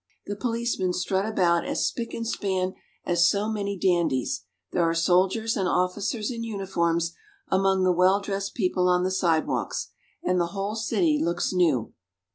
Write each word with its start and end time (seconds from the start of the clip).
The 0.25 0.35
policemen 0.35 0.93
strut 0.93 1.27
about 1.27 1.63
as 1.63 1.85
spick 1.85 2.11
and 2.15 2.27
span 2.27 2.73
as 3.05 3.29
so 3.29 3.47
many 3.51 3.77
dandies, 3.77 4.45
there 4.71 4.81
are 4.81 4.95
soldiers 4.95 5.55
and 5.55 5.67
officers 5.69 6.31
in 6.31 6.43
uniforms 6.43 7.13
among 7.49 7.83
the 7.83 7.91
well 7.91 8.19
dressed 8.19 8.55
people 8.55 8.87
on 8.89 9.03
the 9.03 9.11
sidewalks, 9.11 9.89
and 10.23 10.41
the 10.41 10.47
whole 10.57 10.73
city 10.73 11.21
looks 11.23 11.53
new. 11.53 11.93